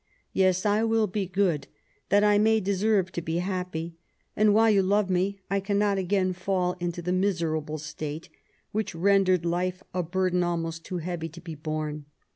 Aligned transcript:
Tes, 0.35 0.65
I 0.65 0.83
will 0.83 1.05
be 1.05 1.27
good, 1.27 1.67
that 2.09 2.23
I 2.23 2.39
may 2.39 2.59
deserve 2.59 3.11
to 3.11 3.21
be 3.21 3.37
happy; 3.37 3.97
and 4.35 4.51
whilst 4.51 4.73
you 4.73 4.81
love 4.81 5.11
me, 5.11 5.37
I 5.47 5.59
cannot 5.59 5.99
again 5.99 6.33
fall 6.33 6.75
into 6.79 7.03
the 7.03 7.11
miserable 7.13 7.77
state 7.77 8.27
which 8.71 8.95
rendered 8.95 9.45
life 9.45 9.83
a 9.93 10.01
burden 10.01 10.41
almost 10.41 10.83
too 10.83 10.97
heavy 10.97 11.29
to 11.29 11.39
be 11.41 11.53
borne. 11.53 12.05